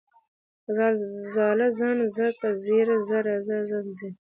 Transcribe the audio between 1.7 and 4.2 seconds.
ځان، ځکه، ځير، ځه، ځم، ځي